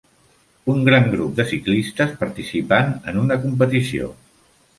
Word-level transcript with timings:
Un 0.75 0.79
gran 0.87 1.03
grup 1.11 1.35
de 1.39 1.45
ciclistes 1.51 2.15
participant 2.23 2.91
en 3.13 3.21
una 3.27 3.39
competició. 3.45 4.11